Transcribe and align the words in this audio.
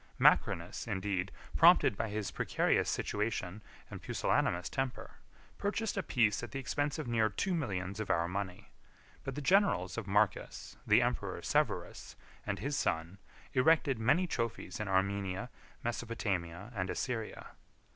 Macrinus, 0.17 0.87
indeed, 0.87 1.31
prompted 1.55 1.95
by 1.95 2.09
his 2.09 2.31
precarious 2.31 2.89
situation 2.89 3.61
and 3.91 4.01
pusillanimous 4.01 4.67
temper, 4.67 5.17
purchased 5.59 5.95
a 5.95 6.01
peace 6.01 6.41
at 6.41 6.49
the 6.49 6.57
expense 6.57 6.97
of 6.97 7.07
near 7.07 7.29
two 7.29 7.53
millions 7.53 7.99
of 7.99 8.09
our 8.09 8.27
money; 8.27 8.71
37 9.23 9.23
but 9.25 9.35
the 9.35 9.41
generals 9.43 9.99
of 9.99 10.07
Marcus, 10.07 10.75
the 10.87 11.03
emperor 11.03 11.39
Severus, 11.43 12.15
and 12.47 12.57
his 12.57 12.75
son, 12.75 13.19
erected 13.53 13.99
many 13.99 14.25
trophies 14.25 14.79
in 14.79 14.87
Armenia, 14.87 15.51
Mesopotamia, 15.83 16.71
and 16.75 16.89
Assyria. 16.89 17.51